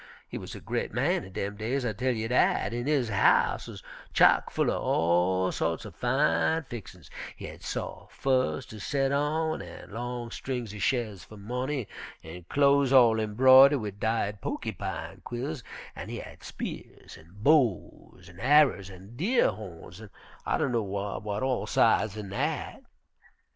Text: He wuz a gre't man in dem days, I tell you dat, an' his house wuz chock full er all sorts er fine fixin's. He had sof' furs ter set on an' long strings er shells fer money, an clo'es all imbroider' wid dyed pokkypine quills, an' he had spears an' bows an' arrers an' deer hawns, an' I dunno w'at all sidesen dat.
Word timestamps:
He 0.27 0.39
wuz 0.39 0.55
a 0.55 0.59
gre't 0.59 0.91
man 0.91 1.23
in 1.23 1.31
dem 1.33 1.57
days, 1.57 1.85
I 1.85 1.93
tell 1.93 2.15
you 2.15 2.27
dat, 2.27 2.73
an' 2.73 2.87
his 2.87 3.09
house 3.09 3.67
wuz 3.67 3.83
chock 4.13 4.49
full 4.49 4.71
er 4.71 4.75
all 4.75 5.51
sorts 5.51 5.85
er 5.85 5.91
fine 5.91 6.63
fixin's. 6.63 7.11
He 7.35 7.45
had 7.45 7.61
sof' 7.61 8.11
furs 8.11 8.65
ter 8.65 8.79
set 8.79 9.11
on 9.11 9.61
an' 9.61 9.91
long 9.91 10.31
strings 10.31 10.73
er 10.73 10.79
shells 10.79 11.23
fer 11.23 11.37
money, 11.37 11.87
an 12.23 12.45
clo'es 12.49 12.91
all 12.91 13.17
imbroider' 13.19 13.77
wid 13.77 13.99
dyed 13.99 14.41
pokkypine 14.41 15.21
quills, 15.23 15.63
an' 15.95 16.09
he 16.09 16.17
had 16.17 16.41
spears 16.41 17.15
an' 17.15 17.29
bows 17.35 18.27
an' 18.27 18.39
arrers 18.39 18.89
an' 18.89 19.15
deer 19.15 19.49
hawns, 19.51 20.01
an' 20.01 20.09
I 20.47 20.57
dunno 20.57 20.81
w'at 20.83 21.43
all 21.43 21.67
sidesen 21.67 22.31
dat. 22.31 22.81